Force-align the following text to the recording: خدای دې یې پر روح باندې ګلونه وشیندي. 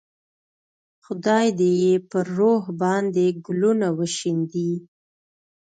خدای 1.05 1.47
دې 1.59 1.71
یې 1.83 1.93
پر 2.09 2.25
روح 2.37 2.63
باندې 2.81 3.25
ګلونه 3.45 3.87
وشیندي. 3.99 4.71